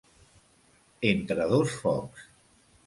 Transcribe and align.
Entre 1.11 1.47
dos 1.53 1.79
focs. 1.85 2.29